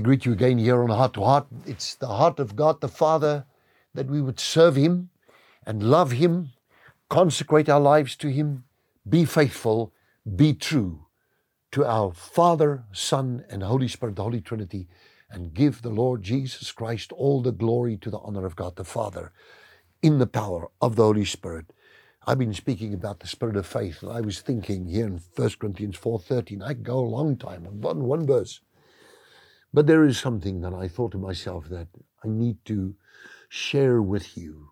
greet 0.00 0.24
you 0.24 0.32
again 0.32 0.58
here 0.58 0.82
on 0.82 0.88
Heart 0.88 1.14
to 1.14 1.22
Heart. 1.22 1.46
It's 1.66 1.94
the 1.94 2.06
heart 2.06 2.38
of 2.38 2.56
God 2.56 2.80
the 2.80 2.88
Father 2.88 3.44
that 3.94 4.06
we 4.06 4.22
would 4.22 4.40
serve 4.40 4.76
Him 4.76 5.10
and 5.66 5.82
love 5.82 6.12
Him, 6.12 6.50
consecrate 7.10 7.68
our 7.68 7.80
lives 7.80 8.16
to 8.16 8.28
Him, 8.28 8.64
be 9.08 9.24
faithful, 9.24 9.92
be 10.36 10.54
true 10.54 11.06
to 11.72 11.84
our 11.84 12.12
Father, 12.12 12.84
Son, 12.92 13.44
and 13.50 13.62
Holy 13.62 13.88
Spirit, 13.88 14.16
the 14.16 14.22
Holy 14.22 14.40
Trinity, 14.40 14.88
and 15.30 15.54
give 15.54 15.82
the 15.82 15.90
Lord 15.90 16.22
Jesus 16.22 16.72
Christ 16.72 17.12
all 17.12 17.42
the 17.42 17.52
glory 17.52 17.96
to 17.98 18.10
the 18.10 18.18
honor 18.18 18.46
of 18.46 18.56
God 18.56 18.76
the 18.76 18.84
Father 18.84 19.32
in 20.02 20.18
the 20.18 20.26
power 20.26 20.70
of 20.80 20.96
the 20.96 21.04
Holy 21.04 21.24
Spirit. 21.24 21.66
I've 22.26 22.38
been 22.38 22.54
speaking 22.54 22.94
about 22.94 23.20
the 23.20 23.26
spirit 23.26 23.56
of 23.56 23.66
faith, 23.66 24.02
and 24.02 24.12
I 24.12 24.20
was 24.20 24.40
thinking 24.40 24.86
here 24.86 25.06
in 25.06 25.20
1 25.34 25.50
Corinthians 25.58 25.98
4.13, 25.98 26.62
I 26.62 26.74
go 26.74 26.98
a 26.98 27.00
long 27.00 27.36
time 27.36 27.66
on 27.66 27.80
one, 27.80 28.04
one 28.04 28.26
verse. 28.26 28.60
But 29.72 29.86
there 29.86 30.04
is 30.04 30.18
something 30.18 30.60
that 30.60 30.74
I 30.74 30.88
thought 30.88 31.12
to 31.12 31.18
myself 31.18 31.68
that 31.70 31.88
I 32.24 32.28
need 32.28 32.64
to 32.66 32.94
share 33.48 34.02
with 34.02 34.36
you. 34.36 34.70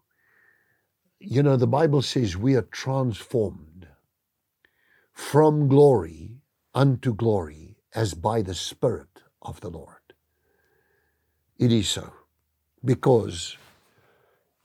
You 1.19 1.43
know, 1.43 1.57
the 1.57 1.67
Bible 1.67 2.03
says 2.03 2.37
we 2.37 2.55
are 2.55 2.63
transformed 2.63 3.89
from 5.13 5.69
glory 5.69 6.41
unto 6.75 7.15
glory 7.15 7.77
as 7.95 8.15
by 8.15 8.43
the 8.43 8.55
Spirit 8.55 9.23
of 9.43 9.61
the 9.61 9.71
Lord. 9.71 10.15
It 11.59 11.73
is 11.73 11.89
so 11.89 12.13
because 12.85 13.57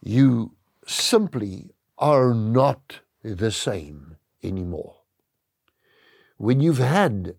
you 0.02 0.54
simply 0.88 1.72
are 1.98 2.34
not 2.34 3.00
the 3.24 3.52
same 3.52 4.18
anymore. 4.44 4.98
When 6.38 6.60
you've 6.60 6.78
had 6.78 7.36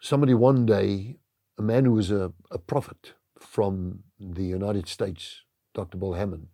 somebody 0.00 0.34
one 0.34 0.66
day, 0.66 1.18
a 1.58 1.62
man 1.62 1.84
who 1.84 1.92
was 1.92 2.10
a, 2.10 2.32
a 2.50 2.58
prophet 2.58 3.14
from 3.38 4.00
the 4.20 4.44
United 4.44 4.88
States, 4.88 5.42
Dr. 5.74 5.98
Bill 5.98 6.14
Hamon, 6.14 6.48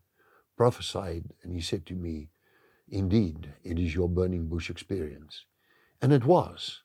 prophesied, 0.56 1.25
and 1.42 1.55
he 1.55 1.61
said 1.61 1.86
to 1.86 1.95
me, 1.95 2.28
Indeed, 2.89 3.55
it 3.64 3.78
is 3.78 3.95
your 3.95 4.08
burning 4.08 4.48
bush 4.48 4.70
experience. 4.70 5.47
And 6.03 6.12
it 6.12 6.25
was. 6.25 6.83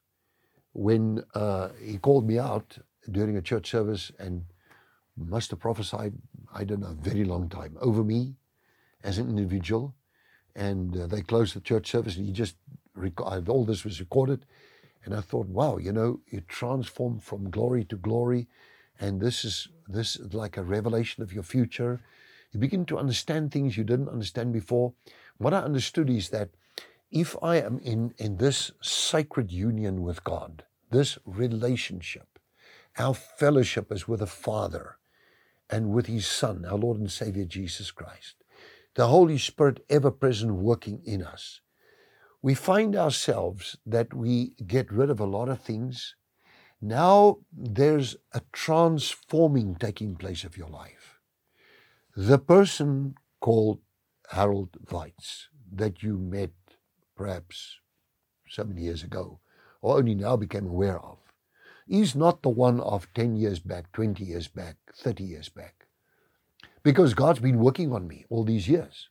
When 0.74 1.24
uh, 1.36 1.70
he 1.82 1.98
called 1.98 2.28
me 2.28 2.40
out 2.40 2.78
during 3.12 3.38
a 3.38 3.42
church 3.42 3.70
service 3.70 4.12
and 4.20 4.44
must 5.18 5.52
have 5.52 5.60
prophesied, 5.60 6.14
I 6.54 6.64
don't 6.64 6.82
know, 6.82 6.88
a 6.88 6.94
very 7.10 7.26
long 7.26 7.50
time 7.50 7.78
over 7.82 8.04
me 8.04 8.36
as 9.04 9.18
an 9.18 9.30
individual. 9.30 9.96
And 10.56 10.98
uh, 10.98 11.08
they 11.08 11.22
closed 11.22 11.56
the 11.56 11.62
church 11.62 11.90
service, 11.92 12.18
and 12.18 12.26
he 12.26 12.32
just, 12.32 12.56
rec- 12.96 13.22
all 13.22 13.66
this 13.66 13.84
was 13.84 14.00
recorded. 14.00 14.46
And 15.08 15.16
I 15.16 15.22
thought, 15.22 15.48
wow, 15.48 15.78
you 15.78 15.94
know, 15.94 16.20
you 16.28 16.42
transform 16.42 17.20
from 17.20 17.50
glory 17.50 17.86
to 17.86 17.96
glory. 17.96 18.50
And 19.00 19.22
this 19.22 19.46
is 19.46 19.70
this 19.88 20.18
is 20.18 20.34
like 20.34 20.58
a 20.58 20.64
revelation 20.64 21.24
of 21.24 21.32
your 21.32 21.44
future. 21.44 22.02
You 22.52 22.60
begin 22.60 22.86
to 22.88 22.98
understand 22.98 23.54
things 23.54 23.78
you 23.78 23.86
didn't 23.86 24.10
understand 24.10 24.52
before. 24.52 24.92
What 25.38 25.54
I 25.54 25.60
understood 25.60 26.10
is 26.10 26.28
that 26.32 26.50
if 27.10 27.38
I 27.42 27.56
am 27.56 27.80
in, 27.80 28.16
in 28.18 28.36
this 28.36 28.72
sacred 28.82 29.50
union 29.50 30.02
with 30.02 30.26
God, 30.26 30.66
this 30.92 31.18
relationship, 31.26 32.38
our 32.98 33.14
fellowship 33.14 33.94
is 33.94 34.10
with 34.10 34.20
the 34.20 34.28
Father 34.28 34.98
and 35.70 35.94
with 35.94 36.08
His 36.08 36.28
Son, 36.28 36.66
our 36.66 36.78
Lord 36.78 37.00
and 37.00 37.10
Savior 37.10 37.46
Jesus 37.46 37.92
Christ, 37.92 38.44
the 38.96 39.08
Holy 39.08 39.38
Spirit 39.38 39.86
ever 39.90 40.12
present 40.12 40.56
working 40.56 41.02
in 41.06 41.24
us 41.24 41.62
we 42.48 42.54
find 42.54 42.96
ourselves 42.96 43.76
that 43.86 44.14
we 44.14 44.54
get 44.66 44.90
rid 44.90 45.10
of 45.10 45.20
a 45.20 45.26
lot 45.26 45.50
of 45.50 45.60
things. 45.60 46.16
Now 46.80 47.40
there's 47.52 48.16
a 48.34 48.42
transforming 48.54 49.76
taking 49.76 50.16
place 50.16 50.46
of 50.46 50.56
your 50.56 50.70
life. 50.70 51.20
The 52.16 52.40
person 52.40 53.16
called 53.42 53.80
Harold 54.30 54.78
Weitz 54.86 55.48
that 55.74 56.02
you 56.02 56.18
met 56.18 56.54
perhaps 57.18 57.82
many 58.58 58.84
years 58.84 59.04
ago, 59.04 59.42
or 59.82 59.98
only 59.98 60.16
now 60.16 60.38
became 60.38 60.68
aware 60.68 61.02
of, 61.02 61.18
is 61.86 62.16
not 62.16 62.44
the 62.44 62.56
one 62.68 62.80
of 62.80 63.14
10 63.14 63.36
years 63.36 63.60
back, 63.60 63.92
20 63.92 64.24
years 64.24 64.48
back, 64.48 64.78
30 64.96 65.26
years 65.26 65.50
back. 65.50 65.86
Because 66.82 67.14
God's 67.14 67.40
been 67.40 67.60
working 67.60 67.92
on 67.92 68.08
me 68.08 68.24
all 68.30 68.46
these 68.46 68.70
years. 68.70 69.10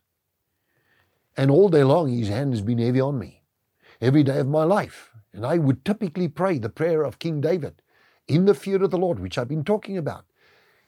And 1.37 1.51
all 1.51 1.69
day 1.69 1.83
long, 1.83 2.09
his 2.09 2.29
hand 2.29 2.51
has 2.51 2.61
been 2.61 2.79
heavy 2.79 2.99
on 2.99 3.19
me, 3.19 3.43
every 4.01 4.23
day 4.23 4.39
of 4.39 4.47
my 4.47 4.63
life. 4.63 5.11
And 5.33 5.45
I 5.45 5.59
would 5.59 5.85
typically 5.85 6.27
pray 6.27 6.57
the 6.57 6.69
prayer 6.69 7.03
of 7.03 7.19
King 7.19 7.41
David 7.41 7.83
in 8.27 8.45
the 8.45 8.55
fear 8.55 8.83
of 8.83 8.89
the 8.89 8.97
Lord, 8.97 9.19
which 9.19 9.37
I've 9.37 9.47
been 9.47 9.63
talking 9.63 9.97
about. 9.97 10.25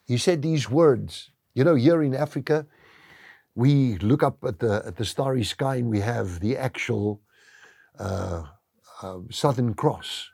He 0.05 0.17
said 0.17 0.41
these 0.41 0.67
words. 0.69 1.29
You 1.53 1.63
know, 1.63 1.75
here 1.75 2.01
in 2.01 2.15
Africa, 2.15 2.65
we 3.53 3.97
look 3.99 4.23
up 4.23 4.43
at 4.43 4.57
the, 4.57 4.81
at 4.85 4.95
the 4.95 5.05
starry 5.05 5.43
sky 5.43 5.75
and 5.75 5.89
we 5.89 5.99
have 5.99 6.39
the 6.39 6.57
actual 6.57 7.21
uh, 7.99 8.43
uh, 9.03 9.19
Southern 9.29 9.75
Cross 9.75 10.31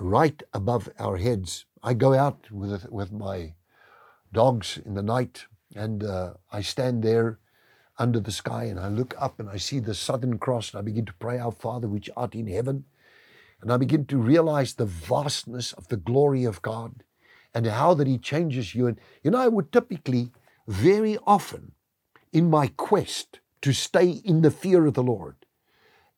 right 0.00 0.40
above 0.52 0.88
our 1.00 1.16
heads. 1.16 1.66
I 1.82 1.94
go 1.94 2.14
out 2.14 2.48
with, 2.50 2.88
with 2.90 3.10
my 3.10 3.54
dogs 4.32 4.78
in 4.84 4.94
the 4.94 5.02
night 5.02 5.46
and 5.74 6.04
uh, 6.04 6.34
I 6.52 6.60
stand 6.60 7.02
there 7.02 7.40
under 8.02 8.18
the 8.18 8.32
sky 8.32 8.64
and 8.64 8.80
I 8.80 8.88
look 8.88 9.14
up 9.16 9.38
and 9.38 9.48
I 9.48 9.58
see 9.58 9.78
the 9.78 9.94
Southern 9.94 10.36
Cross 10.36 10.72
and 10.72 10.80
I 10.80 10.82
begin 10.82 11.04
to 11.04 11.14
pray, 11.14 11.38
Our 11.38 11.52
Father 11.52 11.86
which 11.86 12.10
art 12.16 12.34
in 12.34 12.48
heaven. 12.48 12.84
And 13.60 13.72
I 13.72 13.76
begin 13.76 14.06
to 14.06 14.18
realize 14.18 14.74
the 14.74 14.86
vastness 14.86 15.72
of 15.72 15.86
the 15.86 15.96
glory 15.96 16.42
of 16.44 16.62
God 16.62 17.04
and 17.54 17.64
how 17.64 17.94
that 17.94 18.08
He 18.08 18.18
changes 18.18 18.74
you. 18.74 18.88
And 18.88 18.98
you 19.22 19.30
know, 19.30 19.38
I 19.38 19.46
would 19.46 19.70
typically, 19.70 20.32
very 20.66 21.16
often, 21.28 21.72
in 22.32 22.50
my 22.50 22.72
quest 22.76 23.38
to 23.60 23.72
stay 23.72 24.08
in 24.24 24.42
the 24.42 24.50
fear 24.50 24.84
of 24.86 24.94
the 24.94 25.02
Lord, 25.04 25.36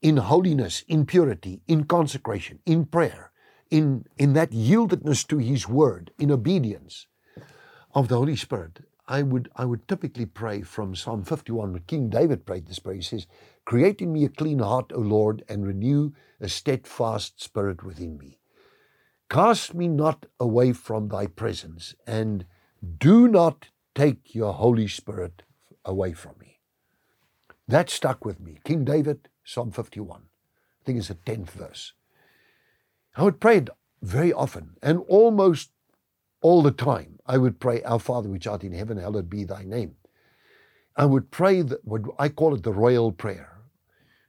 in 0.01 0.17
holiness, 0.17 0.85
in 0.89 1.05
purity, 1.05 1.61
in 1.69 1.85
consecration, 1.85 2.61
in 2.65 2.87
prayer, 2.87 3.31
in, 3.71 4.07
in 4.17 4.33
that 4.33 4.53
yieldedness 4.53 5.27
to 5.29 5.37
His 5.37 5.69
word, 5.69 6.13
in 6.19 6.31
obedience 6.31 7.09
of 7.95 8.09
the 8.09 8.17
Holy 8.17 8.37
Spirit, 8.37 8.81
I 9.07 9.23
would, 9.23 9.51
I 9.55 9.65
would 9.67 9.87
typically 9.87 10.27
pray 10.27 10.63
from 10.63 10.95
Psalm 10.95 11.25
51, 11.25 11.73
when 11.73 11.83
King 11.83 12.09
David 12.09 12.47
prayed 12.47 12.67
this 12.67 12.79
prayer. 12.79 12.97
He 12.97 13.03
says, 13.03 13.27
Create 13.65 14.01
in 14.01 14.13
me 14.13 14.25
a 14.25 14.31
clean 14.31 14.61
heart, 14.61 14.93
O 14.95 14.99
Lord, 14.99 15.45
and 15.49 15.67
renew 15.67 16.13
a 16.41 16.49
steadfast 16.49 17.43
spirit 17.43 17.83
within 17.83 18.17
me. 18.17 18.39
Cast 19.29 19.75
me 19.75 19.89
not 19.89 20.27
away 20.41 20.73
from 20.73 21.09
thy 21.09 21.27
presence, 21.27 21.95
and 22.07 22.47
do 22.99 23.29
not 23.29 23.69
take 23.95 24.35
your 24.35 24.55
Holy 24.55 24.89
Spirit 24.89 25.43
away 25.85 26.13
from 26.13 26.35
me. 26.41 26.61
That 27.69 27.91
stuck 27.91 28.25
with 28.25 28.41
me. 28.41 28.59
King 28.65 28.85
David, 28.85 29.29
Psalm 29.45 29.71
51. 29.71 30.21
I 30.21 30.85
think 30.85 30.99
it's 30.99 31.09
the 31.09 31.15
10th 31.15 31.51
verse. 31.51 31.93
I 33.17 33.23
would 33.23 33.41
pray 33.41 33.59
it 33.59 33.71
very 34.03 34.33
often 34.33 34.77
and 34.83 35.01
almost 35.09 35.71
all 36.45 36.63
the 36.63 36.71
time. 36.71 37.19
I 37.25 37.39
would 37.39 37.59
pray, 37.59 37.83
Our 37.85 37.99
Father 37.99 38.29
which 38.29 38.47
art 38.47 38.65
in 38.65 38.75
heaven, 38.75 38.99
hallowed 38.99 39.31
be 39.31 39.45
thy 39.45 39.65
name. 39.65 39.97
I 40.95 41.07
would 41.07 41.31
pray 41.31 41.63
that, 41.63 41.83
what 41.87 42.03
I 42.19 42.29
call 42.29 42.55
it 42.55 42.63
the 42.63 42.71
royal 42.71 43.13
prayer, 43.13 43.63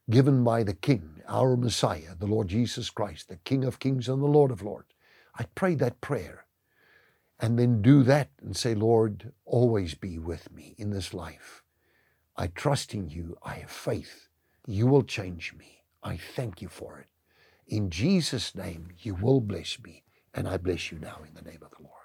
given 0.09 0.41
by 0.41 0.63
the 0.63 0.73
King, 0.73 1.21
our 1.27 1.57
Messiah, 1.57 2.15
the 2.17 2.25
Lord 2.25 2.47
Jesus 2.47 2.89
Christ, 2.89 3.27
the 3.27 3.35
King 3.43 3.65
of 3.65 3.79
kings 3.79 4.07
and 4.07 4.23
the 4.23 4.27
Lord 4.27 4.49
of 4.49 4.61
lords. 4.63 4.93
I'd 5.37 5.53
pray 5.55 5.75
that 5.75 5.99
prayer 5.99 6.45
and 7.37 7.59
then 7.59 7.81
do 7.81 8.01
that 8.03 8.29
and 8.41 8.55
say, 8.55 8.75
Lord, 8.75 9.33
always 9.43 9.93
be 9.93 10.17
with 10.17 10.53
me 10.53 10.73
in 10.77 10.91
this 10.91 11.13
life. 11.13 11.63
I 12.37 12.47
trust 12.47 12.93
in 12.93 13.09
you. 13.09 13.37
I 13.43 13.55
have 13.55 13.71
faith. 13.71 14.29
You 14.65 14.87
will 14.87 15.03
change 15.03 15.53
me. 15.53 15.83
I 16.01 16.15
thank 16.15 16.61
you 16.61 16.69
for 16.69 16.97
it. 16.97 17.07
In 17.67 17.89
Jesus' 17.89 18.55
name, 18.55 18.87
you 18.99 19.15
will 19.15 19.41
bless 19.41 19.77
me. 19.81 20.03
And 20.33 20.47
I 20.47 20.55
bless 20.57 20.91
you 20.91 20.99
now 20.99 21.19
in 21.27 21.33
the 21.33 21.49
name 21.49 21.61
of 21.61 21.71
the 21.71 21.83
Lord. 21.83 22.04